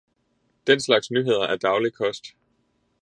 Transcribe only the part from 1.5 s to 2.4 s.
daglig kost.